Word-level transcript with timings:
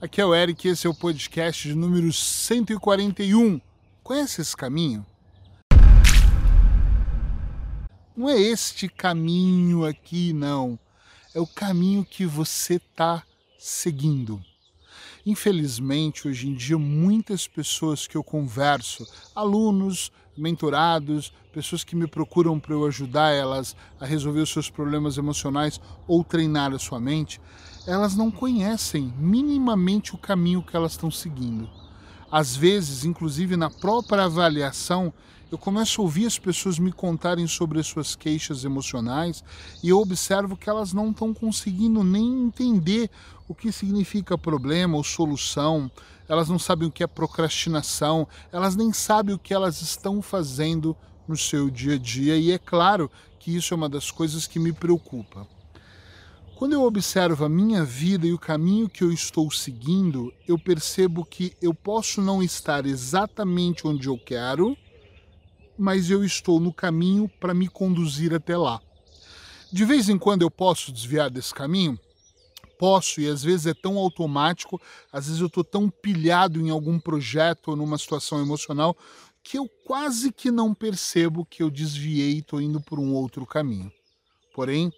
Aqui 0.00 0.20
é 0.20 0.24
o 0.24 0.32
Eric, 0.32 0.68
esse 0.68 0.86
é 0.86 0.90
o 0.90 0.94
podcast 0.94 1.66
de 1.66 1.74
número 1.74 2.12
141. 2.12 3.60
Conhece 4.00 4.40
esse 4.40 4.56
caminho? 4.56 5.04
Não 8.16 8.28
é 8.28 8.38
este 8.38 8.88
caminho 8.88 9.84
aqui, 9.84 10.32
não. 10.32 10.78
É 11.34 11.40
o 11.40 11.46
caminho 11.48 12.04
que 12.04 12.24
você 12.24 12.74
está 12.74 13.24
seguindo. 13.58 14.40
Infelizmente, 15.28 16.26
hoje 16.26 16.48
em 16.48 16.54
dia, 16.54 16.78
muitas 16.78 17.46
pessoas 17.46 18.06
que 18.06 18.16
eu 18.16 18.24
converso, 18.24 19.06
alunos, 19.34 20.10
mentorados, 20.34 21.34
pessoas 21.52 21.84
que 21.84 21.94
me 21.94 22.06
procuram 22.06 22.58
para 22.58 22.72
eu 22.72 22.86
ajudar 22.86 23.34
elas 23.34 23.76
a 24.00 24.06
resolver 24.06 24.40
os 24.40 24.48
seus 24.48 24.70
problemas 24.70 25.18
emocionais 25.18 25.78
ou 26.06 26.24
treinar 26.24 26.72
a 26.72 26.78
sua 26.78 26.98
mente, 26.98 27.42
elas 27.86 28.16
não 28.16 28.30
conhecem 28.30 29.12
minimamente 29.18 30.14
o 30.14 30.18
caminho 30.18 30.62
que 30.62 30.74
elas 30.74 30.92
estão 30.92 31.10
seguindo. 31.10 31.68
Às 32.32 32.56
vezes, 32.56 33.04
inclusive 33.04 33.54
na 33.54 33.68
própria 33.68 34.24
avaliação, 34.24 35.12
eu 35.50 35.56
começo 35.56 36.00
a 36.00 36.04
ouvir 36.04 36.26
as 36.26 36.38
pessoas 36.38 36.78
me 36.78 36.92
contarem 36.92 37.46
sobre 37.46 37.80
as 37.80 37.86
suas 37.86 38.14
queixas 38.14 38.64
emocionais 38.64 39.42
e 39.82 39.88
eu 39.88 39.98
observo 39.98 40.56
que 40.56 40.68
elas 40.68 40.92
não 40.92 41.10
estão 41.10 41.32
conseguindo 41.32 42.04
nem 42.04 42.44
entender 42.44 43.10
o 43.48 43.54
que 43.54 43.72
significa 43.72 44.36
problema 44.36 44.96
ou 44.96 45.02
solução, 45.02 45.90
elas 46.28 46.50
não 46.50 46.58
sabem 46.58 46.86
o 46.86 46.92
que 46.92 47.02
é 47.02 47.06
procrastinação, 47.06 48.28
elas 48.52 48.76
nem 48.76 48.92
sabem 48.92 49.34
o 49.34 49.38
que 49.38 49.54
elas 49.54 49.80
estão 49.80 50.20
fazendo 50.20 50.94
no 51.26 51.36
seu 51.36 51.70
dia 51.70 51.94
a 51.94 51.98
dia. 51.98 52.36
E 52.36 52.52
é 52.52 52.58
claro 52.58 53.10
que 53.38 53.56
isso 53.56 53.72
é 53.72 53.76
uma 53.76 53.88
das 53.88 54.10
coisas 54.10 54.46
que 54.46 54.58
me 54.58 54.72
preocupa. 54.72 55.46
Quando 56.56 56.72
eu 56.72 56.82
observo 56.82 57.44
a 57.44 57.48
minha 57.48 57.84
vida 57.84 58.26
e 58.26 58.32
o 58.32 58.38
caminho 58.38 58.88
que 58.88 59.02
eu 59.02 59.12
estou 59.12 59.50
seguindo, 59.50 60.34
eu 60.46 60.58
percebo 60.58 61.24
que 61.24 61.54
eu 61.62 61.72
posso 61.72 62.20
não 62.20 62.42
estar 62.42 62.84
exatamente 62.84 63.86
onde 63.86 64.08
eu 64.08 64.18
quero, 64.18 64.76
mas 65.78 66.10
eu 66.10 66.24
estou 66.24 66.58
no 66.58 66.72
caminho 66.72 67.30
para 67.40 67.54
me 67.54 67.68
conduzir 67.68 68.34
até 68.34 68.56
lá. 68.56 68.80
De 69.72 69.84
vez 69.84 70.08
em 70.08 70.18
quando 70.18 70.42
eu 70.42 70.50
posso 70.50 70.90
desviar 70.90 71.30
desse 71.30 71.54
caminho? 71.54 71.98
Posso, 72.78 73.20
e 73.20 73.28
às 73.28 73.42
vezes 73.42 73.66
é 73.66 73.74
tão 73.74 73.98
automático, 73.98 74.80
às 75.12 75.26
vezes 75.26 75.40
eu 75.40 75.46
estou 75.46 75.64
tão 75.64 75.90
pilhado 75.90 76.60
em 76.60 76.70
algum 76.70 76.98
projeto 76.98 77.68
ou 77.68 77.76
numa 77.76 77.98
situação 77.98 78.40
emocional 78.40 78.96
que 79.42 79.58
eu 79.58 79.68
quase 79.84 80.32
que 80.32 80.50
não 80.50 80.74
percebo 80.74 81.46
que 81.46 81.62
eu 81.62 81.70
desviei 81.70 82.34
e 82.34 82.38
estou 82.38 82.60
indo 82.60 82.80
por 82.80 82.98
um 82.98 83.14
outro 83.14 83.46
caminho. 83.46 83.90
Porém, 84.54 84.92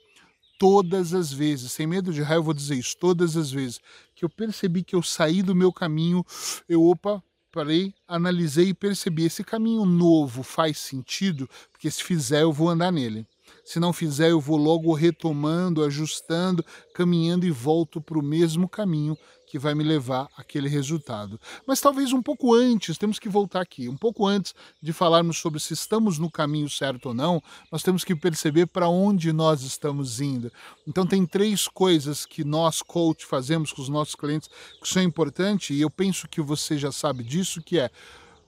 todas 0.58 1.14
as 1.14 1.32
vezes, 1.32 1.72
sem 1.72 1.86
medo 1.86 2.12
de 2.12 2.20
raio, 2.20 2.38
eu 2.38 2.42
vou 2.42 2.54
dizer 2.54 2.74
isso, 2.74 2.96
todas 2.98 3.36
as 3.36 3.50
vezes 3.50 3.80
que 4.14 4.24
eu 4.24 4.28
percebi 4.28 4.82
que 4.82 4.94
eu 4.94 5.02
saí 5.02 5.42
do 5.42 5.54
meu 5.54 5.72
caminho, 5.72 6.24
eu, 6.68 6.84
opa, 6.84 7.22
parei, 7.50 7.94
analisei 8.06 8.68
e 8.68 8.74
percebi, 8.74 9.24
esse 9.24 9.42
caminho 9.42 9.84
novo 9.84 10.42
faz 10.42 10.78
sentido, 10.78 11.48
porque 11.72 11.90
se 11.90 12.02
fizer 12.02 12.42
eu 12.42 12.52
vou 12.52 12.68
andar 12.68 12.92
nele. 12.92 13.26
Se 13.64 13.80
não 13.80 13.92
fizer, 13.92 14.30
eu 14.30 14.40
vou 14.40 14.56
logo 14.56 14.92
retomando, 14.92 15.84
ajustando, 15.84 16.64
caminhando 16.94 17.46
e 17.46 17.50
volto 17.50 18.00
para 18.00 18.18
o 18.18 18.22
mesmo 18.22 18.68
caminho 18.68 19.16
que 19.50 19.58
vai 19.58 19.74
me 19.74 19.82
levar 19.82 20.28
àquele 20.36 20.68
resultado. 20.68 21.38
Mas 21.66 21.80
talvez 21.80 22.12
um 22.12 22.22
pouco 22.22 22.54
antes, 22.54 22.96
temos 22.96 23.18
que 23.18 23.28
voltar 23.28 23.60
aqui, 23.60 23.88
um 23.88 23.96
pouco 23.96 24.24
antes 24.24 24.54
de 24.80 24.92
falarmos 24.92 25.38
sobre 25.38 25.58
se 25.58 25.74
estamos 25.74 26.20
no 26.20 26.30
caminho 26.30 26.70
certo 26.70 27.06
ou 27.06 27.14
não, 27.14 27.42
nós 27.70 27.82
temos 27.82 28.04
que 28.04 28.14
perceber 28.14 28.66
para 28.66 28.88
onde 28.88 29.32
nós 29.32 29.62
estamos 29.62 30.20
indo. 30.20 30.52
Então 30.86 31.04
tem 31.04 31.26
três 31.26 31.66
coisas 31.66 32.24
que 32.24 32.44
nós 32.44 32.80
coach 32.80 33.26
fazemos 33.26 33.72
com 33.72 33.82
os 33.82 33.88
nossos 33.88 34.14
clientes 34.14 34.48
que 34.80 34.88
são 34.88 35.02
importantes 35.02 35.76
e 35.76 35.80
eu 35.80 35.90
penso 35.90 36.28
que 36.28 36.40
você 36.40 36.78
já 36.78 36.92
sabe 36.92 37.24
disso, 37.24 37.60
que 37.60 37.76
é 37.76 37.90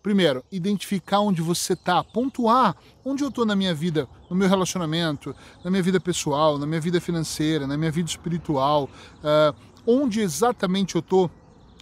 Primeiro, 0.02 0.44
identificar 0.50 1.20
onde 1.20 1.40
você 1.40 1.74
está, 1.74 2.02
pontuar 2.02 2.76
onde 3.04 3.22
eu 3.22 3.28
estou 3.28 3.46
na 3.46 3.54
minha 3.54 3.72
vida, 3.72 4.08
no 4.28 4.34
meu 4.34 4.48
relacionamento, 4.48 5.34
na 5.62 5.70
minha 5.70 5.82
vida 5.82 6.00
pessoal, 6.00 6.58
na 6.58 6.66
minha 6.66 6.80
vida 6.80 7.00
financeira, 7.00 7.66
na 7.66 7.76
minha 7.76 7.90
vida 7.90 8.08
espiritual, 8.08 8.90
uh, 9.18 9.56
onde 9.86 10.20
exatamente 10.20 10.96
eu 10.96 11.00
estou 11.00 11.30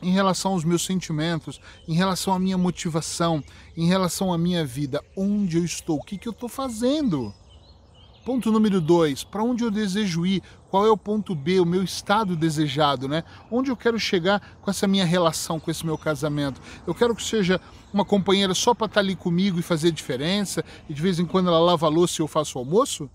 em 0.03 0.13
relação 0.13 0.53
aos 0.53 0.65
meus 0.65 0.85
sentimentos, 0.85 1.61
em 1.89 1.95
relação 1.95 2.35
à 2.35 2.39
minha 2.39 2.59
motivação, 2.59 3.43
em 3.77 3.87
relação 3.87 4.33
à 4.33 4.39
minha 4.39 4.65
vida, 4.65 5.03
onde 5.17 5.57
eu 5.57 5.65
estou, 5.65 5.99
o 5.99 6.03
que, 6.03 6.19
que 6.19 6.29
eu 6.29 6.33
estou 6.33 6.49
fazendo. 6.49 7.35
Ponto 8.25 8.53
número 8.53 8.83
dois, 8.83 9.25
para 9.25 9.43
onde 9.43 9.65
eu 9.65 9.71
desejo 9.71 10.27
ir? 10.27 10.43
Qual 10.71 10.87
é 10.87 10.91
o 10.91 10.97
ponto 10.97 11.35
B, 11.35 11.59
o 11.59 11.65
meu 11.65 11.83
estado 11.83 12.37
desejado, 12.37 13.09
né? 13.09 13.25
Onde 13.51 13.71
eu 13.71 13.77
quero 13.77 13.99
chegar 13.99 14.41
com 14.61 14.71
essa 14.71 14.87
minha 14.87 15.07
relação, 15.07 15.59
com 15.59 15.71
esse 15.71 15.87
meu 15.87 15.97
casamento? 15.97 16.61
Eu 16.87 16.95
quero 16.95 17.15
que 17.15 17.23
seja 17.23 17.61
uma 17.93 18.05
companheira 18.05 18.55
só 18.55 18.75
para 18.75 18.87
estar 18.87 18.95
tá 18.97 19.01
ali 19.01 19.17
comigo 19.17 19.59
e 19.59 19.63
fazer 19.63 19.91
diferença, 19.91 20.63
e 20.89 20.93
de 20.93 21.01
vez 21.01 21.19
em 21.19 21.25
quando 21.25 21.49
ela 21.49 21.59
lava 21.59 21.87
a 21.87 21.89
louça 21.89 22.21
e 22.21 22.23
eu 22.23 22.29
faço 22.29 22.59
o 22.59 22.61
almoço? 22.61 23.11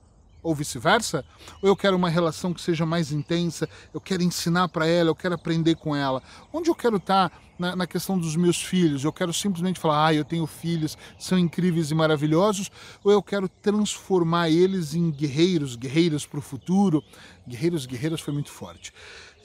Ou 0.45 0.53
vice-versa? 0.53 1.25
Ou 1.59 1.67
eu 1.67 1.75
quero 1.75 1.97
uma 1.97 2.07
relação 2.07 2.53
que 2.53 2.61
seja 2.61 2.85
mais 2.85 3.11
intensa, 3.11 3.67
eu 3.91 3.99
quero 3.99 4.21
ensinar 4.21 4.69
para 4.69 4.85
ela, 4.85 5.09
eu 5.09 5.15
quero 5.15 5.33
aprender 5.33 5.75
com 5.75 5.95
ela? 5.95 6.21
Onde 6.53 6.69
eu 6.69 6.75
quero 6.75 6.97
estar 6.97 7.29
tá 7.29 7.37
na, 7.57 7.75
na, 7.75 7.87
questão 7.87 8.17
dos 8.17 8.35
meus 8.35 8.61
filhos? 8.61 9.03
Eu 9.03 9.11
quero 9.11 9.33
simplesmente 9.33 9.79
falar, 9.79 10.05
ah, 10.05 10.13
eu 10.13 10.23
tenho 10.23 10.45
filhos, 10.45 10.95
são 11.17 11.39
incríveis 11.39 11.89
e 11.89 11.95
maravilhosos, 11.95 12.71
ou 13.03 13.11
eu 13.11 13.23
quero 13.23 13.49
transformar 13.49 14.51
eles 14.51 14.93
em 14.93 15.09
guerreiros, 15.09 15.75
guerreiras 15.75 16.27
para 16.27 16.37
o 16.37 16.43
futuro? 16.43 17.03
Guerreiros, 17.47 17.87
guerreiras 17.87 18.21
foi 18.21 18.33
muito 18.33 18.51
forte. 18.51 18.93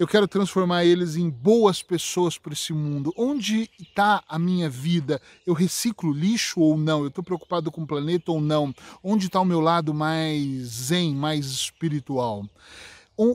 Eu 0.01 0.09
quero 0.09 0.27
transformar 0.27 0.83
eles 0.87 1.17
em 1.17 1.29
boas 1.29 1.83
pessoas 1.83 2.39
para 2.39 2.55
esse 2.55 2.73
mundo. 2.73 3.13
Onde 3.19 3.69
está 3.79 4.25
a 4.27 4.39
minha 4.39 4.67
vida? 4.67 5.21
Eu 5.47 5.53
reciclo 5.53 6.11
lixo 6.11 6.59
ou 6.59 6.79
não? 6.79 7.03
Eu 7.03 7.09
estou 7.09 7.23
preocupado 7.23 7.71
com 7.71 7.83
o 7.83 7.87
planeta 7.87 8.33
ou 8.33 8.41
não? 8.41 8.75
Onde 9.05 9.27
está 9.27 9.39
o 9.39 9.45
meu 9.45 9.61
lado 9.61 9.93
mais 9.93 10.63
zen, 10.69 11.15
mais 11.15 11.45
espiritual? 11.45 12.47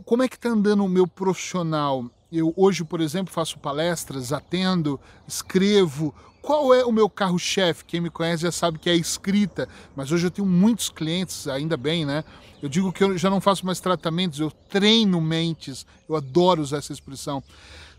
Como 0.05 0.23
é 0.23 0.27
que 0.27 0.37
está 0.37 0.49
andando 0.49 0.83
o 0.83 0.89
meu 0.89 1.05
profissional? 1.05 2.09
Eu 2.31 2.53
hoje, 2.57 2.83
por 2.83 3.01
exemplo, 3.01 3.33
faço 3.33 3.59
palestras, 3.59 4.33
atendo, 4.33 4.99
escrevo. 5.27 6.13
Qual 6.41 6.73
é 6.73 6.85
o 6.85 6.91
meu 6.91 7.09
carro-chefe? 7.09 7.85
Quem 7.85 8.01
me 8.01 8.09
conhece 8.09 8.43
já 8.43 8.51
sabe 8.51 8.77
que 8.77 8.89
é 8.89 8.93
a 8.93 8.97
escrita, 8.97 9.67
mas 9.95 10.11
hoje 10.11 10.27
eu 10.27 10.31
tenho 10.31 10.47
muitos 10.47 10.89
clientes, 10.89 11.47
ainda 11.47 11.75
bem, 11.75 12.05
né? 12.05 12.23
Eu 12.61 12.69
digo 12.69 12.91
que 12.91 13.03
eu 13.03 13.17
já 13.17 13.29
não 13.29 13.41
faço 13.41 13.65
mais 13.65 13.79
tratamentos, 13.79 14.39
eu 14.39 14.51
treino 14.69 15.19
mentes. 15.21 15.85
Eu 16.07 16.15
adoro 16.15 16.61
usar 16.61 16.77
essa 16.77 16.93
expressão. 16.93 17.43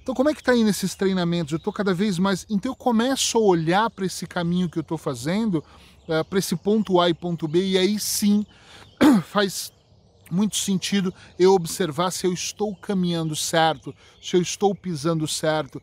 Então, 0.03 0.15
como 0.15 0.29
é 0.29 0.35
que 0.35 0.41
está 0.41 0.53
aí 0.53 0.63
nesses 0.63 0.95
treinamentos? 0.95 1.53
Eu 1.53 1.57
estou 1.57 1.73
cada 1.73 1.93
vez 1.93 2.19
mais. 2.19 2.47
Então, 2.49 2.71
eu 2.71 2.77
começo 2.77 3.37
a 3.39 3.41
olhar 3.41 3.91
para 3.91 4.07
esse 4.07 4.27
caminho 4.27 4.69
que 4.69 4.79
eu 4.79 4.83
estou 4.83 4.97
fazendo, 4.97 5.65
eh, 6.09 6.23
para 6.23 6.39
esse 6.39 6.55
ponto 6.55 7.01
A 7.01 7.11
e 7.11 7.15
ponto 7.15 7.49
B, 7.49 7.65
e 7.65 7.77
aí 7.77 7.99
sim 7.99 8.47
faz 9.27 9.73
muito 10.31 10.57
sentido 10.57 11.13
eu 11.39 11.53
observar 11.53 12.11
se 12.11 12.27
eu 12.27 12.33
estou 12.33 12.75
caminhando 12.75 13.35
certo, 13.37 13.95
se 14.21 14.37
eu 14.37 14.43
estou 14.43 14.75
pisando 14.75 15.27
certo, 15.27 15.83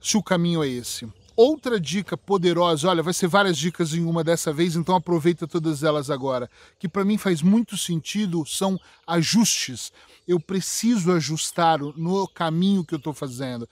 se 0.00 0.16
o 0.16 0.22
caminho 0.22 0.62
é 0.62 0.68
esse. 0.68 1.06
Outra 1.44 1.80
dica 1.80 2.16
poderosa, 2.16 2.88
olha, 2.88 3.02
vai 3.02 3.12
ser 3.12 3.26
várias 3.26 3.58
dicas 3.58 3.94
em 3.94 4.04
uma 4.04 4.22
dessa 4.22 4.52
vez, 4.52 4.76
então 4.76 4.94
aproveita 4.94 5.44
todas 5.44 5.82
elas 5.82 6.08
agora, 6.08 6.48
que 6.78 6.88
para 6.88 7.04
mim 7.04 7.18
faz 7.18 7.42
muito 7.42 7.76
sentido, 7.76 8.46
são 8.46 8.78
ajustes. 9.04 9.92
Eu 10.24 10.38
preciso 10.38 11.10
ajustar 11.10 11.80
no 11.80 12.28
caminho 12.28 12.84
que 12.84 12.94
eu 12.94 12.98
estou 12.98 13.12
fazendo. 13.12 13.68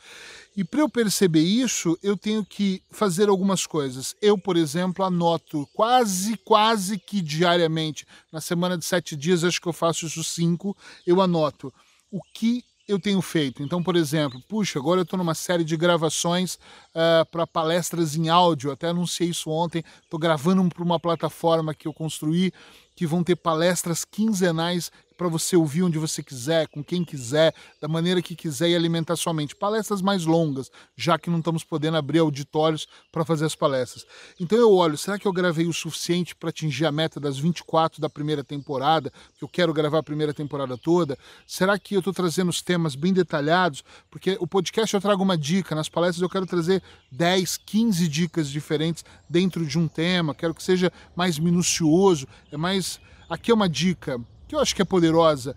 E 0.56 0.64
para 0.64 0.80
eu 0.80 0.88
perceber 0.88 1.42
isso, 1.42 1.96
eu 2.02 2.16
tenho 2.16 2.44
que 2.44 2.82
fazer 2.90 3.28
algumas 3.28 3.64
coisas. 3.68 4.16
Eu, 4.20 4.36
por 4.36 4.56
exemplo, 4.56 5.04
anoto 5.04 5.64
quase, 5.72 6.36
quase 6.38 6.98
que 6.98 7.22
diariamente. 7.22 8.04
Na 8.32 8.40
semana 8.40 8.76
de 8.76 8.84
sete 8.84 9.14
dias, 9.14 9.44
acho 9.44 9.60
que 9.60 9.68
eu 9.68 9.72
faço 9.72 10.06
isso 10.06 10.24
cinco, 10.24 10.76
eu 11.06 11.22
anoto 11.22 11.72
o 12.10 12.20
que 12.34 12.64
eu 12.90 12.98
tenho 12.98 13.22
feito. 13.22 13.62
Então, 13.62 13.82
por 13.82 13.96
exemplo, 13.96 14.40
puxa, 14.48 14.78
agora 14.78 15.00
eu 15.00 15.04
estou 15.04 15.18
numa 15.18 15.34
série 15.34 15.64
de 15.64 15.76
gravações 15.76 16.54
uh, 16.54 17.24
para 17.30 17.46
palestras 17.46 18.16
em 18.16 18.28
áudio, 18.28 18.72
até 18.72 18.88
anunciei 18.88 19.30
isso 19.30 19.50
ontem, 19.50 19.84
estou 20.02 20.18
gravando 20.18 20.68
para 20.68 20.82
uma 20.82 20.98
plataforma 20.98 21.74
que 21.74 21.86
eu 21.86 21.92
construí, 21.92 22.52
que 22.96 23.06
vão 23.06 23.22
ter 23.22 23.36
palestras 23.36 24.04
quinzenais 24.04 24.90
para 25.20 25.28
você 25.28 25.54
ouvir 25.54 25.82
onde 25.82 25.98
você 25.98 26.22
quiser, 26.22 26.66
com 26.68 26.82
quem 26.82 27.04
quiser, 27.04 27.54
da 27.78 27.86
maneira 27.86 28.22
que 28.22 28.34
quiser 28.34 28.70
e 28.70 28.74
alimentar 28.74 29.16
sua 29.16 29.34
mente. 29.34 29.54
Palestras 29.54 30.00
mais 30.00 30.24
longas, 30.24 30.70
já 30.96 31.18
que 31.18 31.28
não 31.28 31.40
estamos 31.40 31.62
podendo 31.62 31.98
abrir 31.98 32.20
auditórios 32.20 32.88
para 33.12 33.22
fazer 33.22 33.44
as 33.44 33.54
palestras. 33.54 34.06
Então 34.40 34.56
eu 34.56 34.72
olho, 34.72 34.96
será 34.96 35.18
que 35.18 35.28
eu 35.28 35.32
gravei 35.34 35.66
o 35.66 35.74
suficiente 35.74 36.34
para 36.34 36.48
atingir 36.48 36.86
a 36.86 36.90
meta 36.90 37.20
das 37.20 37.38
24 37.38 38.00
da 38.00 38.08
primeira 38.08 38.42
temporada? 38.42 39.12
Que 39.36 39.44
eu 39.44 39.48
quero 39.48 39.74
gravar 39.74 39.98
a 39.98 40.02
primeira 40.02 40.32
temporada 40.32 40.78
toda? 40.78 41.18
Será 41.46 41.78
que 41.78 41.94
eu 41.94 41.98
estou 41.98 42.14
trazendo 42.14 42.48
os 42.48 42.62
temas 42.62 42.94
bem 42.94 43.12
detalhados? 43.12 43.84
Porque 44.10 44.38
o 44.40 44.46
podcast 44.46 44.94
eu 44.94 45.02
trago 45.02 45.22
uma 45.22 45.36
dica, 45.36 45.74
nas 45.74 45.90
palestras 45.90 46.22
eu 46.22 46.30
quero 46.30 46.46
trazer 46.46 46.82
10, 47.12 47.58
15 47.58 48.08
dicas 48.08 48.48
diferentes 48.48 49.04
dentro 49.28 49.66
de 49.66 49.78
um 49.78 49.86
tema, 49.86 50.34
quero 50.34 50.54
que 50.54 50.62
seja 50.62 50.90
mais 51.14 51.38
minucioso, 51.38 52.26
é 52.50 52.56
mais. 52.56 52.98
Aqui 53.28 53.50
é 53.50 53.54
uma 53.54 53.68
dica 53.68 54.18
que 54.50 54.56
eu 54.56 54.58
acho 54.58 54.74
que 54.74 54.82
é 54.82 54.84
poderosa. 54.84 55.54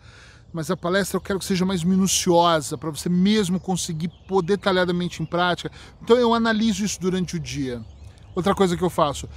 mas 0.54 0.69
a 0.69 0.78
palestra 0.78 1.18
eu 1.18 1.22
quero 1.22 1.40
que 1.40 1.45
seja 1.45 1.66
mais 1.66 1.84
minuciosa, 1.84 2.78
para 2.78 2.92
você 2.92 3.10
mesmo 3.10 3.60
conseguir 3.60 4.12
pôr 4.28 4.44
detalhadamente 4.44 5.24
em 5.24 5.25
prática. 5.25 5.72
Então 6.00 6.16
eu 6.16 6.31
analiso 6.31 6.86
isso 6.86 7.01
durante 7.01 7.36
o 7.36 7.40
dia. 7.40 7.84
Outra 8.36 8.54
coisa 8.54 8.78
que 8.78 8.84
eu 8.84 8.90
faço, 8.92 9.28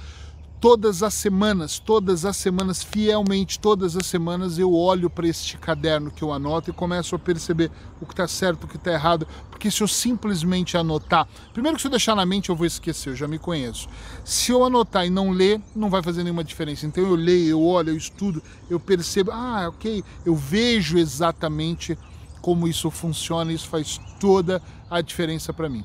todas 0.59 1.03
as 1.03 1.13
semanas, 1.13 1.77
todas 1.77 2.25
as 2.25 2.35
semanas, 2.35 2.83
fielmente, 2.83 3.59
todas 3.59 3.95
as 3.95 4.05
semanas 4.07 4.57
eu 4.57 4.73
olho 4.73 5.09
para 5.09 5.27
este 5.27 5.57
caderno 5.57 6.09
que 6.09 6.23
eu 6.23 6.33
anoto 6.33 6.69
e 6.69 6.73
começo 6.73 7.15
a 7.15 7.19
perceber 7.19 7.71
o 8.01 8.05
que 8.05 8.13
está 8.13 8.27
certo, 8.27 8.63
o 8.63 8.67
que 8.67 8.75
está 8.75 8.91
errado, 8.91 9.27
porque 9.49 9.69
se 9.69 9.81
eu 9.81 9.87
simplesmente 9.87 10.75
anotar, 10.75 11.27
primeiro 11.53 11.75
que 11.75 11.81
se 11.81 11.87
eu 11.87 11.91
deixar 11.91 12.15
na 12.15 12.25
mente 12.25 12.49
eu 12.49 12.55
vou 12.55 12.65
esquecer, 12.65 13.11
eu 13.11 13.15
já 13.15 13.27
me 13.27 13.37
conheço. 13.37 13.87
Se 14.25 14.51
eu 14.51 14.63
anotar 14.63 15.05
e 15.05 15.09
não 15.09 15.29
ler, 15.29 15.61
não 15.75 15.89
vai 15.89 16.01
fazer 16.01 16.23
nenhuma 16.23 16.43
diferença. 16.43 16.85
Então 16.85 17.03
eu 17.03 17.15
leio, 17.15 17.49
eu 17.49 17.63
olho, 17.63 17.89
eu 17.89 17.97
estudo, 17.97 18.41
eu 18.69 18.79
percebo, 18.79 19.31
ah, 19.31 19.67
ok, 19.69 20.03
eu 20.25 20.35
vejo 20.35 20.97
exatamente 20.97 21.97
como 22.41 22.67
isso 22.67 22.89
funciona, 22.89 23.51
isso 23.51 23.67
faz 23.67 23.99
toda 24.19 24.61
a 24.89 25.01
diferença 25.01 25.53
para 25.53 25.69
mim. 25.69 25.83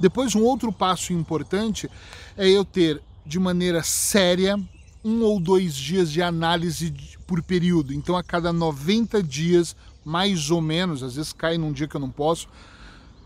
Depois, 0.00 0.34
um 0.34 0.42
outro 0.42 0.72
passo 0.72 1.12
importante 1.12 1.90
é 2.36 2.48
eu 2.48 2.64
ter 2.64 3.02
de 3.28 3.38
maneira 3.38 3.82
séria 3.82 4.58
um 5.04 5.22
ou 5.22 5.38
dois 5.38 5.74
dias 5.74 6.10
de 6.10 6.22
análise 6.22 6.92
por 7.26 7.42
período. 7.42 7.92
Então, 7.92 8.16
a 8.16 8.22
cada 8.22 8.52
90 8.52 9.22
dias, 9.22 9.76
mais 10.02 10.50
ou 10.50 10.62
menos, 10.62 11.02
às 11.02 11.14
vezes 11.14 11.32
cai 11.32 11.58
num 11.58 11.70
dia 11.70 11.86
que 11.86 11.94
eu 11.94 12.00
não 12.00 12.10
posso, 12.10 12.48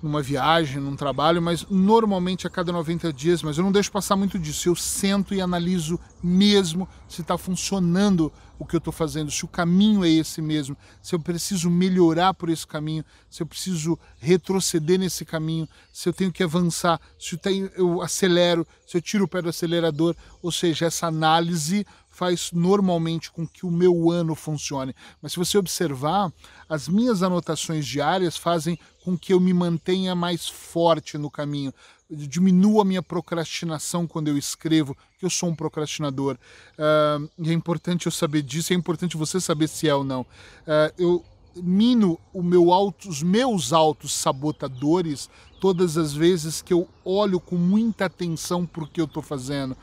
numa 0.02 0.20
viagem, 0.20 0.80
num 0.80 0.96
trabalho, 0.96 1.40
mas 1.40 1.64
normalmente 1.70 2.46
a 2.46 2.50
cada 2.50 2.72
90 2.72 3.12
dias, 3.12 3.42
mas 3.42 3.56
eu 3.56 3.64
não 3.64 3.70
deixo 3.70 3.92
passar 3.92 4.16
muito 4.16 4.38
disso. 4.38 4.68
Eu 4.68 4.74
sento 4.74 5.34
e 5.34 5.40
analiso 5.40 5.98
mesmo 6.22 6.88
se 7.08 7.20
está 7.20 7.38
funcionando 7.38 8.32
o 8.58 8.64
que 8.64 8.76
eu 8.76 8.78
estou 8.78 8.92
fazendo, 8.92 9.30
se 9.30 9.44
o 9.44 9.48
caminho 9.48 10.04
é 10.04 10.08
esse 10.08 10.40
mesmo, 10.40 10.76
se 11.02 11.14
eu 11.16 11.18
preciso 11.18 11.68
melhorar 11.68 12.32
por 12.32 12.48
esse 12.48 12.64
caminho, 12.64 13.04
se 13.28 13.42
eu 13.42 13.46
preciso 13.46 13.98
retroceder 14.18 15.00
nesse 15.00 15.24
caminho, 15.24 15.68
se 15.92 16.08
eu 16.08 16.12
tenho 16.12 16.30
que 16.30 16.44
avançar, 16.44 17.00
se 17.18 17.34
eu, 17.34 17.38
tenho, 17.40 17.70
eu 17.76 18.00
acelero, 18.00 18.64
se 18.86 18.96
eu 18.96 19.02
tiro 19.02 19.24
o 19.24 19.28
pé 19.28 19.42
do 19.42 19.48
acelerador, 19.48 20.14
ou 20.40 20.52
seja, 20.52 20.86
essa 20.86 21.08
análise 21.08 21.84
faz 22.12 22.52
normalmente 22.52 23.32
com 23.32 23.46
que 23.46 23.66
o 23.66 23.70
meu 23.70 24.10
ano 24.10 24.34
funcione. 24.34 24.94
Mas 25.20 25.32
se 25.32 25.38
você 25.38 25.58
observar, 25.58 26.30
as 26.68 26.86
minhas 26.86 27.22
anotações 27.22 27.86
diárias 27.86 28.36
fazem 28.36 28.78
com 29.02 29.18
que 29.18 29.32
eu 29.32 29.40
me 29.40 29.52
mantenha 29.52 30.14
mais 30.14 30.46
forte 30.46 31.18
no 31.18 31.30
caminho, 31.30 31.72
diminua 32.10 32.82
a 32.82 32.84
minha 32.84 33.02
procrastinação 33.02 34.06
quando 34.06 34.28
eu 34.28 34.36
escrevo, 34.36 34.96
que 35.18 35.24
eu 35.24 35.30
sou 35.30 35.48
um 35.48 35.54
procrastinador. 35.54 36.36
Uh, 36.78 37.28
e 37.38 37.50
é 37.50 37.52
importante 37.52 38.06
eu 38.06 38.12
saber 38.12 38.42
disso, 38.42 38.72
é 38.72 38.76
importante 38.76 39.16
você 39.16 39.40
saber 39.40 39.68
se 39.68 39.88
é 39.88 39.94
ou 39.94 40.04
não. 40.04 40.20
Uh, 40.20 40.92
eu 40.98 41.24
mino 41.56 42.18
o 42.32 42.42
meu 42.42 42.72
auto, 42.72 43.08
os 43.08 43.22
meus 43.22 43.72
autos 43.72 44.12
sabotadores 44.12 45.28
todas 45.60 45.96
as 45.96 46.12
vezes 46.12 46.60
que 46.60 46.72
eu 46.72 46.88
olho 47.04 47.38
com 47.38 47.56
muita 47.56 48.06
atenção 48.06 48.66
para 48.66 48.84
o 48.84 48.86
que 48.86 49.00
eu 49.00 49.04
estou 49.04 49.22
fazendo. 49.22 49.76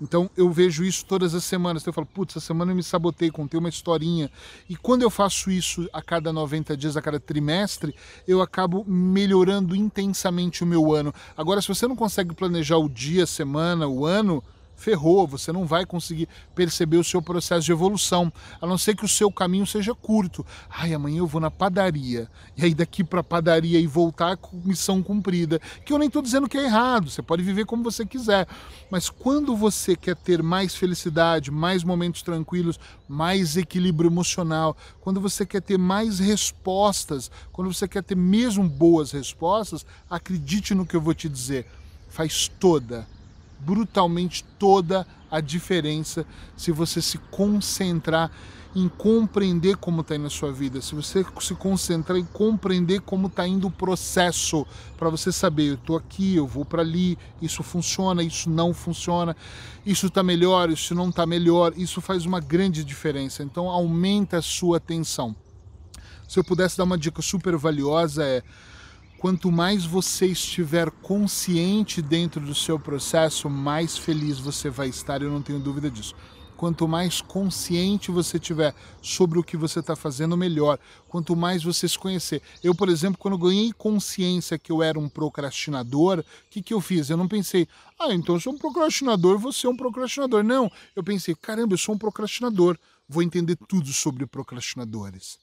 Então 0.00 0.30
eu 0.36 0.50
vejo 0.50 0.84
isso 0.84 1.04
todas 1.04 1.34
as 1.34 1.44
semanas. 1.44 1.82
Então 1.82 1.90
eu 1.90 1.94
falo, 1.94 2.06
putz, 2.06 2.36
essa 2.36 2.46
semana 2.46 2.72
eu 2.72 2.76
me 2.76 2.82
sabotei, 2.82 3.30
contei 3.30 3.58
uma 3.58 3.68
historinha. 3.68 4.30
E 4.68 4.76
quando 4.76 5.02
eu 5.02 5.10
faço 5.10 5.50
isso 5.50 5.88
a 5.92 6.00
cada 6.00 6.32
90 6.32 6.76
dias, 6.76 6.96
a 6.96 7.02
cada 7.02 7.20
trimestre, 7.20 7.94
eu 8.26 8.40
acabo 8.40 8.84
melhorando 8.86 9.76
intensamente 9.76 10.64
o 10.64 10.66
meu 10.66 10.94
ano. 10.94 11.12
Agora, 11.36 11.60
se 11.60 11.68
você 11.68 11.86
não 11.86 11.96
consegue 11.96 12.34
planejar 12.34 12.78
o 12.78 12.88
dia, 12.88 13.24
a 13.24 13.26
semana, 13.26 13.86
o 13.86 14.06
ano, 14.06 14.42
ferrou, 14.80 15.26
você 15.26 15.52
não 15.52 15.66
vai 15.66 15.84
conseguir 15.84 16.26
perceber 16.54 16.96
o 16.96 17.04
seu 17.04 17.20
processo 17.20 17.66
de 17.66 17.72
evolução, 17.72 18.32
a 18.60 18.66
não 18.66 18.78
ser 18.78 18.96
que 18.96 19.04
o 19.04 19.08
seu 19.08 19.30
caminho 19.30 19.66
seja 19.66 19.94
curto. 19.94 20.44
Ai, 20.70 20.94
amanhã 20.94 21.18
eu 21.18 21.26
vou 21.26 21.40
na 21.40 21.50
padaria, 21.50 22.28
e 22.56 22.64
aí 22.64 22.74
daqui 22.74 23.04
para 23.04 23.20
a 23.20 23.24
padaria 23.24 23.78
e 23.78 23.86
voltar 23.86 24.38
com 24.38 24.56
missão 24.64 25.02
cumprida, 25.02 25.60
que 25.84 25.92
eu 25.92 25.98
nem 25.98 26.08
estou 26.08 26.22
dizendo 26.22 26.48
que 26.48 26.56
é 26.56 26.64
errado, 26.64 27.10
você 27.10 27.20
pode 27.20 27.42
viver 27.42 27.66
como 27.66 27.84
você 27.84 28.06
quiser, 28.06 28.48
mas 28.90 29.10
quando 29.10 29.54
você 29.54 29.94
quer 29.94 30.16
ter 30.16 30.42
mais 30.42 30.74
felicidade, 30.74 31.50
mais 31.50 31.84
momentos 31.84 32.22
tranquilos, 32.22 32.80
mais 33.06 33.58
equilíbrio 33.58 34.08
emocional, 34.08 34.74
quando 35.00 35.20
você 35.20 35.44
quer 35.44 35.60
ter 35.60 35.76
mais 35.76 36.18
respostas, 36.18 37.30
quando 37.52 37.72
você 37.72 37.86
quer 37.86 38.02
ter 38.02 38.16
mesmo 38.16 38.66
boas 38.66 39.12
respostas, 39.12 39.84
acredite 40.08 40.74
no 40.74 40.86
que 40.86 40.96
eu 40.96 41.00
vou 41.02 41.12
te 41.12 41.28
dizer, 41.28 41.66
faz 42.08 42.48
toda 42.48 43.06
brutalmente 43.60 44.44
toda 44.58 45.06
a 45.30 45.40
diferença 45.40 46.26
se 46.56 46.72
você 46.72 47.00
se 47.00 47.18
concentrar 47.18 48.30
em 48.74 48.88
compreender 48.88 49.76
como 49.76 50.00
está 50.00 50.14
indo 50.14 50.26
a 50.26 50.30
sua 50.30 50.52
vida, 50.52 50.80
se 50.80 50.94
você 50.94 51.24
se 51.40 51.54
concentrar 51.56 52.16
em 52.16 52.24
compreender 52.24 53.00
como 53.00 53.26
está 53.26 53.46
indo 53.46 53.66
o 53.66 53.70
processo, 53.70 54.64
para 54.96 55.08
você 55.08 55.32
saber, 55.32 55.70
eu 55.70 55.74
estou 55.74 55.96
aqui, 55.96 56.36
eu 56.36 56.46
vou 56.46 56.64
para 56.64 56.82
ali, 56.82 57.18
isso 57.42 57.62
funciona, 57.62 58.22
isso 58.22 58.48
não 58.48 58.72
funciona, 58.72 59.36
isso 59.84 60.06
está 60.06 60.22
melhor, 60.22 60.70
isso 60.70 60.94
não 60.94 61.08
está 61.08 61.26
melhor, 61.26 61.72
isso 61.76 62.00
faz 62.00 62.24
uma 62.24 62.38
grande 62.38 62.84
diferença. 62.84 63.42
Então 63.42 63.68
aumenta 63.68 64.38
a 64.38 64.42
sua 64.42 64.76
atenção. 64.76 65.34
Se 66.28 66.38
eu 66.38 66.44
pudesse 66.44 66.78
dar 66.78 66.84
uma 66.84 66.98
dica 66.98 67.20
super 67.20 67.56
valiosa 67.56 68.22
é 68.22 68.42
quanto 69.20 69.52
mais 69.52 69.84
você 69.84 70.28
estiver 70.28 70.90
consciente 70.90 72.00
dentro 72.00 72.40
do 72.40 72.54
seu 72.54 72.78
processo, 72.80 73.50
mais 73.50 73.98
feliz 73.98 74.38
você 74.38 74.70
vai 74.70 74.88
estar, 74.88 75.20
eu 75.20 75.30
não 75.30 75.42
tenho 75.42 75.60
dúvida 75.60 75.90
disso. 75.90 76.14
Quanto 76.56 76.88
mais 76.88 77.20
consciente 77.20 78.10
você 78.10 78.38
tiver 78.38 78.74
sobre 79.02 79.38
o 79.38 79.42
que 79.44 79.58
você 79.58 79.80
está 79.80 79.94
fazendo, 79.94 80.38
melhor. 80.38 80.78
Quanto 81.06 81.36
mais 81.36 81.62
você 81.62 81.86
se 81.86 81.98
conhecer. 81.98 82.40
Eu, 82.64 82.74
por 82.74 82.88
exemplo, 82.88 83.18
quando 83.18 83.36
ganhei 83.36 83.74
consciência 83.74 84.58
que 84.58 84.72
eu 84.72 84.82
era 84.82 84.98
um 84.98 85.08
procrastinador, 85.08 86.20
o 86.20 86.24
que, 86.50 86.62
que 86.62 86.72
eu 86.72 86.80
fiz? 86.80 87.10
Eu 87.10 87.18
não 87.18 87.28
pensei, 87.28 87.68
ah, 87.98 88.14
então 88.14 88.36
eu 88.36 88.40
sou 88.40 88.54
um 88.54 88.58
procrastinador, 88.58 89.38
você 89.38 89.66
é 89.66 89.70
um 89.70 89.76
procrastinador. 89.76 90.42
Não, 90.42 90.72
eu 90.96 91.04
pensei, 91.04 91.34
caramba, 91.34 91.74
eu 91.74 91.78
sou 91.78 91.94
um 91.94 91.98
procrastinador. 91.98 92.78
Vou 93.06 93.22
entender 93.22 93.58
tudo 93.68 93.92
sobre 93.92 94.24
procrastinadores. 94.24 95.38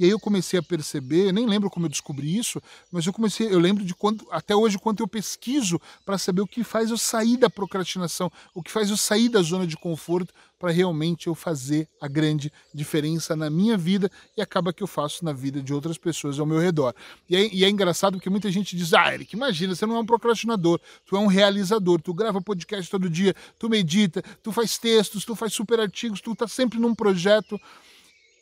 E 0.00 0.04
aí 0.04 0.10
eu 0.10 0.18
comecei 0.18 0.58
a 0.58 0.62
perceber, 0.62 1.30
nem 1.30 1.46
lembro 1.46 1.68
como 1.68 1.84
eu 1.84 1.90
descobri 1.90 2.34
isso, 2.34 2.58
mas 2.90 3.04
eu 3.04 3.12
comecei, 3.12 3.52
eu 3.52 3.58
lembro 3.58 3.84
de 3.84 3.94
quanto, 3.94 4.26
até 4.30 4.56
hoje, 4.56 4.78
quanto 4.78 5.02
eu 5.02 5.06
pesquiso 5.06 5.78
para 6.06 6.16
saber 6.16 6.40
o 6.40 6.46
que 6.46 6.64
faz 6.64 6.88
eu 6.88 6.96
sair 6.96 7.36
da 7.36 7.50
procrastinação, 7.50 8.32
o 8.54 8.62
que 8.62 8.70
faz 8.70 8.88
eu 8.88 8.96
sair 8.96 9.28
da 9.28 9.42
zona 9.42 9.66
de 9.66 9.76
conforto 9.76 10.32
para 10.58 10.70
realmente 10.70 11.26
eu 11.26 11.34
fazer 11.34 11.86
a 12.00 12.08
grande 12.08 12.50
diferença 12.72 13.36
na 13.36 13.50
minha 13.50 13.76
vida 13.76 14.10
e 14.34 14.40
acaba 14.40 14.72
que 14.72 14.82
eu 14.82 14.86
faço 14.86 15.22
na 15.22 15.34
vida 15.34 15.60
de 15.60 15.74
outras 15.74 15.98
pessoas 15.98 16.40
ao 16.40 16.46
meu 16.46 16.58
redor. 16.58 16.94
E 17.28 17.36
é, 17.36 17.54
e 17.54 17.62
é 17.62 17.68
engraçado 17.68 18.14
porque 18.14 18.30
muita 18.30 18.50
gente 18.50 18.74
diz, 18.74 18.94
ah, 18.94 19.12
Eric, 19.12 19.36
imagina, 19.36 19.74
você 19.74 19.84
não 19.84 19.96
é 19.96 20.00
um 20.00 20.06
procrastinador, 20.06 20.80
tu 21.04 21.14
é 21.14 21.20
um 21.20 21.26
realizador, 21.26 22.00
tu 22.00 22.14
grava 22.14 22.40
podcast 22.40 22.90
todo 22.90 23.10
dia, 23.10 23.34
tu 23.58 23.68
medita, 23.68 24.22
tu 24.42 24.50
faz 24.50 24.78
textos, 24.78 25.26
tu 25.26 25.36
faz 25.36 25.52
super 25.52 25.78
artigos, 25.78 26.22
tu 26.22 26.34
tá 26.34 26.48
sempre 26.48 26.78
num 26.78 26.94
projeto. 26.94 27.60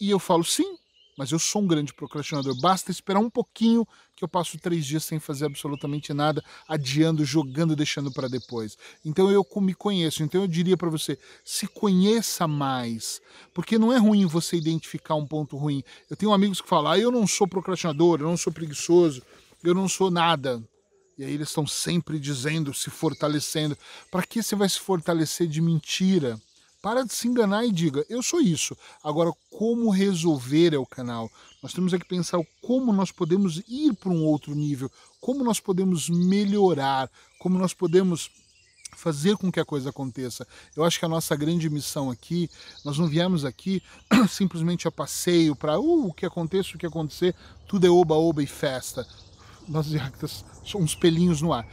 E 0.00 0.08
eu 0.08 0.20
falo, 0.20 0.44
sim, 0.44 0.78
mas 1.18 1.32
eu 1.32 1.38
sou 1.38 1.62
um 1.62 1.66
grande 1.66 1.92
procrastinador. 1.92 2.54
Basta 2.60 2.92
esperar 2.92 3.18
um 3.18 3.28
pouquinho 3.28 3.84
que 4.14 4.22
eu 4.22 4.28
passo 4.28 4.56
três 4.56 4.86
dias 4.86 5.02
sem 5.02 5.18
fazer 5.18 5.46
absolutamente 5.46 6.14
nada, 6.14 6.44
adiando, 6.68 7.24
jogando, 7.24 7.74
deixando 7.74 8.12
para 8.12 8.28
depois. 8.28 8.78
Então 9.04 9.28
eu 9.28 9.44
me 9.56 9.74
conheço. 9.74 10.22
Então 10.22 10.42
eu 10.42 10.46
diria 10.46 10.76
para 10.76 10.88
você, 10.88 11.18
se 11.44 11.66
conheça 11.66 12.46
mais, 12.46 13.20
porque 13.52 13.76
não 13.76 13.92
é 13.92 13.98
ruim 13.98 14.26
você 14.26 14.56
identificar 14.56 15.16
um 15.16 15.26
ponto 15.26 15.56
ruim. 15.56 15.82
Eu 16.08 16.16
tenho 16.16 16.32
amigos 16.32 16.60
que 16.60 16.68
falam, 16.68 16.92
ah, 16.92 16.98
eu 16.98 17.10
não 17.10 17.26
sou 17.26 17.48
procrastinador, 17.48 18.20
eu 18.20 18.28
não 18.28 18.36
sou 18.36 18.52
preguiçoso, 18.52 19.20
eu 19.64 19.74
não 19.74 19.88
sou 19.88 20.12
nada. 20.12 20.62
E 21.18 21.24
aí 21.24 21.34
eles 21.34 21.48
estão 21.48 21.66
sempre 21.66 22.20
dizendo, 22.20 22.72
se 22.72 22.90
fortalecendo. 22.90 23.76
Para 24.08 24.22
que 24.22 24.40
você 24.40 24.54
vai 24.54 24.68
se 24.68 24.78
fortalecer 24.78 25.48
de 25.48 25.60
mentira? 25.60 26.40
Para 26.80 27.04
de 27.04 27.12
se 27.12 27.26
enganar 27.26 27.64
e 27.64 27.72
diga, 27.72 28.04
eu 28.08 28.22
sou 28.22 28.40
isso. 28.40 28.76
Agora, 29.02 29.32
como 29.50 29.90
resolver 29.90 30.72
é 30.72 30.78
o 30.78 30.86
canal. 30.86 31.30
Nós 31.60 31.72
temos 31.72 31.92
que 31.92 32.04
pensar 32.04 32.38
como 32.62 32.92
nós 32.92 33.10
podemos 33.10 33.60
ir 33.68 33.94
para 33.94 34.10
um 34.10 34.24
outro 34.24 34.54
nível, 34.54 34.90
como 35.20 35.42
nós 35.42 35.58
podemos 35.58 36.08
melhorar, 36.08 37.10
como 37.40 37.58
nós 37.58 37.74
podemos 37.74 38.30
fazer 38.96 39.36
com 39.36 39.50
que 39.50 39.58
a 39.58 39.64
coisa 39.64 39.90
aconteça. 39.90 40.46
Eu 40.76 40.84
acho 40.84 41.00
que 41.00 41.04
a 41.04 41.08
nossa 41.08 41.34
grande 41.34 41.68
missão 41.68 42.10
aqui, 42.10 42.48
nós 42.84 42.96
não 42.96 43.08
viemos 43.08 43.44
aqui 43.44 43.82
simplesmente 44.28 44.86
a 44.86 44.90
passeio 44.90 45.56
para 45.56 45.78
uh, 45.78 46.06
o 46.06 46.12
que 46.12 46.26
aconteça, 46.26 46.74
o 46.74 46.78
que 46.78 46.86
acontecer, 46.86 47.34
tudo 47.66 47.86
é 47.86 47.90
oba-oba 47.90 48.42
e 48.42 48.46
festa. 48.46 49.06
Nós 49.66 49.88
somos 50.64 50.94
pelinhos 50.94 51.42
no 51.42 51.52
ar 51.52 51.66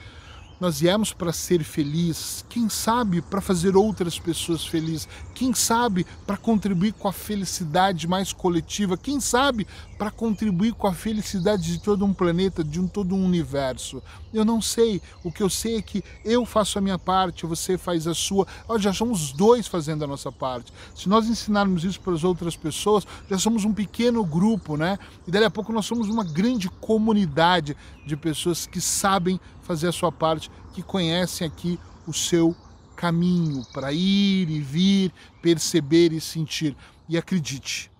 nós 0.59 0.79
viemos 0.79 1.11
para 1.11 1.33
ser 1.33 1.63
felizes, 1.63 2.45
quem 2.49 2.69
sabe 2.69 3.21
para 3.21 3.41
fazer 3.41 3.75
outras 3.75 4.17
pessoas 4.17 4.65
felizes, 4.65 5.07
quem 5.33 5.53
sabe 5.53 6.05
para 6.25 6.37
contribuir 6.37 6.93
com 6.93 7.07
a 7.07 7.13
felicidade 7.13 8.07
mais 8.07 8.31
coletiva, 8.31 8.97
quem 8.97 9.19
sabe 9.19 9.67
para 9.97 10.11
contribuir 10.11 10.73
com 10.73 10.87
a 10.87 10.93
felicidade 10.93 11.63
de 11.63 11.79
todo 11.79 12.05
um 12.05 12.13
planeta, 12.13 12.63
de 12.63 12.79
um 12.79 12.87
todo 12.87 13.15
um 13.15 13.25
universo. 13.25 14.01
Eu 14.33 14.43
não 14.43 14.61
sei, 14.61 15.01
o 15.23 15.31
que 15.31 15.41
eu 15.41 15.49
sei 15.49 15.77
é 15.77 15.81
que 15.81 16.03
eu 16.23 16.45
faço 16.45 16.77
a 16.77 16.81
minha 16.81 16.99
parte, 16.99 17.45
você 17.45 17.77
faz 17.77 18.05
a 18.07 18.13
sua, 18.13 18.45
nós 18.67 18.81
já 18.81 18.91
somos 18.91 19.31
dois 19.31 19.67
fazendo 19.67 20.03
a 20.03 20.07
nossa 20.07 20.31
parte. 20.31 20.73
Se 20.95 21.07
nós 21.07 21.27
ensinarmos 21.27 21.83
isso 21.83 21.99
para 22.01 22.13
as 22.13 22.23
outras 22.23 22.55
pessoas, 22.55 23.07
já 23.29 23.37
somos 23.37 23.63
um 23.63 23.73
pequeno 23.73 24.23
grupo, 24.25 24.75
né? 24.75 24.99
E 25.27 25.31
daí 25.31 25.43
a 25.43 25.49
pouco 25.49 25.71
nós 25.71 25.85
somos 25.85 26.09
uma 26.09 26.23
grande 26.23 26.69
comunidade 26.85 27.75
de 28.05 28.15
pessoas 28.15 28.67
que 28.67 28.79
sabem 28.79 29.39
fazer 29.63 29.87
a 29.87 29.91
sua 29.91 30.11
parte, 30.11 30.51
que 30.71 30.83
conhecem 30.83 31.47
aqui 31.47 31.79
o 32.05 32.13
seu 32.13 32.55
caminho 32.95 33.65
para 33.73 33.91
ir 33.91 34.47
e 34.51 34.61
vir, 34.61 35.11
perceber 35.41 36.13
e 36.13 36.21
sentir. 36.21 36.77
E 37.09 37.17
acredite, 37.17 37.91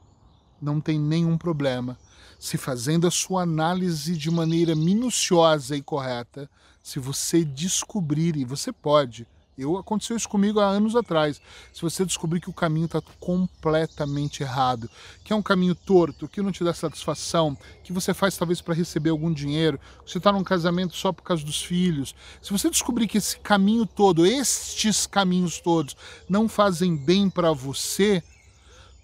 não 0.62 0.80
tem 0.80 1.00
nenhum 1.00 1.36
problema 1.36 1.98
se 2.38 2.60
fazendo 2.60 3.08
a 3.08 3.12
sua 3.12 3.42
análise 3.42 4.16
de 4.16 4.30
maneira 4.30 4.76
minuciosa 4.76 5.76
e 5.76 5.82
correta, 5.82 6.48
se 6.84 7.00
você 7.00 7.44
descobrir, 7.44 8.36
e 8.36 8.46
você 8.46 8.72
pode, 8.72 9.28
eu 9.58 9.78
aconteceu 9.78 10.18
isso 10.18 10.28
comigo 10.28 10.60
há 10.60 10.66
anos 10.66 10.96
atrás. 10.96 11.42
Se 11.74 11.82
você 11.82 12.06
descobrir 12.06 12.42
que 12.42 12.50
o 12.50 12.54
caminho 12.54 12.86
está 12.86 13.02
completamente 13.20 14.44
errado, 14.44 14.90
que 15.24 15.32
é 15.32 15.36
um 15.36 15.42
caminho 15.42 15.74
torto, 15.74 16.28
que 16.28 16.42
não 16.42 16.52
te 16.52 16.64
dá 16.64 16.74
satisfação, 16.74 17.58
que 17.84 17.94
você 17.94 18.14
faz 18.14 18.36
talvez 18.36 18.62
para 18.62 18.74
receber 18.74 19.12
algum 19.12 19.32
dinheiro, 19.32 19.80
que 20.04 20.12
você 20.12 20.18
está 20.18 20.32
num 20.32 20.44
casamento 20.44 20.96
só 20.96 21.14
por 21.14 21.24
causa 21.24 21.44
dos 21.44 21.62
filhos, 21.62 22.14
se 22.42 22.52
você 22.52 22.70
descobrir 22.70 23.08
que 23.08 23.18
esse 23.18 23.40
caminho 23.40 23.86
todo, 23.86 24.26
estes 24.26 25.08
caminhos 25.08 25.60
todos, 25.60 25.96
não 26.28 26.50
fazem 26.50 26.96
bem 26.96 27.30
para 27.30 27.52
você, 27.54 28.22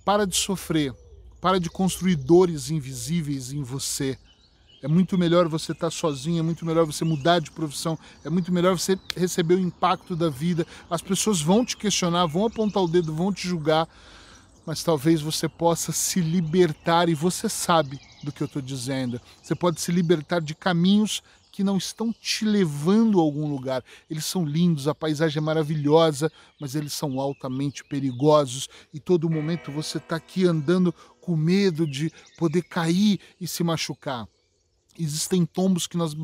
para 0.04 0.28
de 0.28 0.36
sofrer, 0.36 0.94
para 1.40 1.60
de 1.60 1.70
construir 1.70 2.16
dores 2.16 2.70
invisíveis 2.70 3.54
em 3.54 3.64
você 3.64 4.18
é 4.82 4.88
muito 4.88 5.18
melhor 5.18 5.48
você 5.48 5.74
estar 5.74 5.92
sozinho, 5.92 6.40
é 6.40 6.42
muito 6.42 6.66
melhor 6.66 6.86
você 6.86 7.06
mudar 7.06 7.40
de 7.40 7.52
profissão, 7.52 7.98
é 8.24 8.30
muito 8.30 8.52
melhor 8.52 8.78
você 8.78 8.98
receber 9.16 9.56
o 9.56 9.60
impacto 9.60 10.16
da 10.16 10.30
vida. 10.30 10.66
As 10.90 11.02
pessoas 11.02 11.42
vão 11.42 11.64
te 11.64 11.78
questionar, 11.78 12.26
vão 12.26 12.46
apontar 12.46 12.82
o 12.82 12.88
dedo, 12.88 13.14
vão 13.14 13.32
te 13.32 13.48
julgar, 13.48 13.88
mas 14.66 14.84
talvez 14.84 15.22
você 15.22 15.48
possa 15.48 15.92
se 15.92 16.20
libertar 16.20 17.10
e 17.10 17.14
você 17.14 17.48
sabe 17.48 18.00
do 18.24 18.32
que 18.32 18.42
eu 18.42 18.46
estou 18.46 18.62
dizendo. 18.62 19.22
Você 19.42 19.54
pode 19.54 19.80
se 19.80 19.92
libertar 19.92 20.42
de 20.42 20.56
caminhos 20.56 21.22
que 21.52 21.64
não 21.64 21.78
estão 21.78 22.14
te 22.14 22.46
levando 22.46 23.20
a 23.20 23.22
algum 23.22 23.48
lugar. 23.52 23.84
Eles 24.10 24.26
são 24.26 24.46
lindos, 24.46 24.88
a 24.88 24.96
paisagem 24.96 25.40
é 25.40 25.42
maravilhosa, 25.42 26.32
mas 26.60 26.76
eles 26.76 26.94
são 26.94 27.20
altamente 27.20 27.84
perigosos 27.84 28.70
e 28.94 29.00
todo 29.00 29.30
momento 29.30 29.72
você 29.72 29.98
está 29.98 30.16
aqui 30.16 30.46
andando 30.46 30.96
com 31.20 31.36
medo 31.36 31.86
de 31.86 32.12
poder 32.38 32.64
cair 32.64 33.20
e 33.40 33.48
se 33.48 33.64
machucar. 33.64 34.28
Existem 34.98 35.46
tombos 35.46 35.88
que 35.88 35.98
nós 35.98 36.16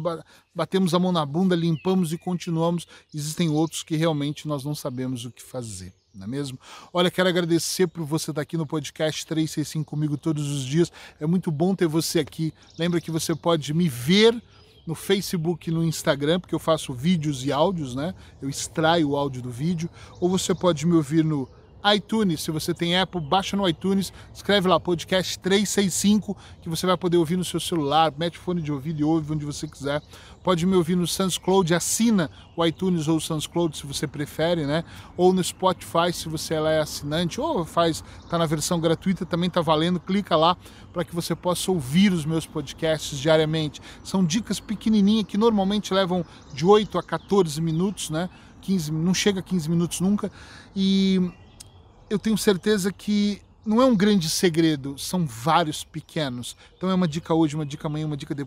batemos 0.54 0.94
a 0.94 1.00
mão 1.00 1.12
na 1.12 1.26
bunda, 1.26 1.56
limpamos 1.56 2.12
e 2.12 2.18
continuamos. 2.18 2.88
Existem 3.14 3.50
outros 3.50 3.84
que 3.84 3.96
realmente 3.96 4.48
nós 4.48 4.64
não 4.64 4.76
sabemos 4.76 5.26
o 5.26 5.32
que 5.32 5.42
fazer, 5.42 5.94
não 6.14 6.26
é 6.26 6.28
mesmo? 6.28 6.60
Olha, 6.92 7.10
quero 7.10 7.30
agradecer 7.30 7.88
por 7.88 8.04
você 8.04 8.32
estar 8.32 8.42
aqui 8.42 8.58
no 8.58 8.66
podcast 8.66 9.26
365 9.26 9.90
comigo 9.90 10.18
todos 10.18 10.50
os 10.52 10.66
dias. 10.66 10.92
É 11.20 11.26
muito 11.26 11.52
bom 11.52 11.74
ter 11.76 11.88
você 11.88 12.20
aqui. 12.20 12.54
Lembra 12.78 13.00
que 13.00 13.12
você 13.12 13.34
pode 13.34 13.74
me 13.74 13.88
ver 13.88 14.42
no 14.86 14.96
Facebook 14.96 15.70
e 15.70 15.74
no 15.74 15.84
Instagram, 15.84 16.40
porque 16.40 16.56
eu 16.56 16.60
faço 16.60 16.94
vídeos 16.94 17.44
e 17.46 17.52
áudios, 17.52 17.94
né? 17.94 18.16
Eu 18.42 18.50
extraio 18.50 19.10
o 19.10 19.18
áudio 19.18 19.42
do 19.42 19.52
vídeo. 19.52 19.90
Ou 20.20 20.30
você 20.30 20.56
pode 20.56 20.86
me 20.86 20.94
ouvir 20.94 21.26
no 21.26 21.48
iTunes. 21.96 22.42
Se 22.42 22.52
você 22.52 22.74
tem 22.74 22.98
Apple, 22.98 23.22
baixa 23.22 23.56
no 23.56 23.68
iTunes, 23.68 24.12
escreve 24.34 24.68
lá 24.68 24.80
podcast 24.80 25.38
365 25.40 26.36
que 26.62 26.70
você 26.70 26.86
vai 26.86 26.98
poder 26.98 27.18
ouvir 27.18 27.38
no 27.38 27.46
seu 27.46 27.60
celular, 27.60 28.14
mete 28.18 28.38
fone 28.38 28.62
de 28.62 28.72
ouvido 28.72 29.00
e 29.00 29.04
ouve 29.04 29.34
onde 29.34 29.46
você 29.46 29.68
quiser. 29.68 30.02
Pode 30.44 30.66
me 30.66 30.76
ouvir 30.76 30.96
no 30.96 31.06
SoundCloud, 31.06 31.74
assina 31.74 32.30
o 32.56 32.66
iTunes 32.66 33.08
ou 33.08 33.18
o 33.18 33.22
SoundCloud 33.22 33.78
se 33.78 33.86
você 33.86 34.08
prefere, 34.08 34.66
né? 34.66 34.84
Ou 35.16 35.34
no 35.34 35.44
Spotify 35.44 36.12
se 36.14 36.30
você 36.30 36.54
é 36.54 36.80
assinante 36.80 37.40
ou 37.42 37.66
faz 37.66 38.04
tá 38.30 38.38
na 38.38 38.46
versão 38.46 38.80
gratuita, 38.80 39.26
também 39.26 39.50
tá 39.50 39.62
valendo. 39.62 40.00
Clica 40.00 40.36
lá 40.36 40.56
para 40.94 41.04
que 41.04 41.14
você 41.14 41.36
possa 41.36 41.72
ouvir 41.72 42.14
os 42.14 42.26
meus 42.26 42.46
podcasts 42.46 43.20
diariamente. 43.20 43.82
São 44.04 44.24
dicas 44.24 44.60
pequenininhas 44.60 45.26
que 45.28 45.38
normalmente 45.38 45.94
levam 45.94 46.26
de 46.54 46.66
8 46.66 46.98
a 46.98 47.04
14 47.04 47.62
minutos, 47.62 48.10
né? 48.10 48.30
15, 48.62 48.92
não 48.92 49.14
chega 49.14 49.40
a 49.40 49.44
15 49.44 49.70
minutos 49.70 50.02
nunca. 50.02 50.32
E 50.76 51.32
eu 52.10 52.20
tenho 52.20 52.38
certeza 52.38 52.92
que 52.92 53.42
não 53.66 53.82
é 53.82 53.86
um 53.86 53.96
grande 53.96 54.30
segredo, 54.30 54.98
são 54.98 55.26
vários 55.26 55.84
pequenos. 55.84 56.56
Então 56.78 56.90
é 56.90 56.94
uma 56.94 57.08
dica 57.08 57.34
hoje, 57.34 57.56
uma 57.56 57.66
dica 57.66 57.88
amanhã, 57.88 58.06
uma 58.06 58.16
dica 58.16 58.34
depois. 58.34 58.46